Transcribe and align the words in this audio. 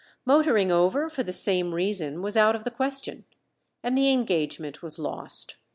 Motoring 0.25 0.71
over 0.71 1.09
for 1.09 1.21
the 1.21 1.31
same 1.31 1.75
reason 1.75 2.23
was 2.23 2.35
out 2.35 2.55
of 2.55 2.63
the 2.63 2.71
question, 2.71 3.25
and 3.83 3.95
the 3.95 4.11
engagement 4.11 4.81
was 4.81 4.97
lost. 4.97 5.57